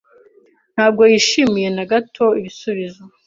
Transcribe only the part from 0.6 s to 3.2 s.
Ntabwo yishimiye na gato ibisubizo.